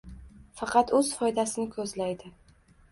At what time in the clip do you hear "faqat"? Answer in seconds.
0.61-0.95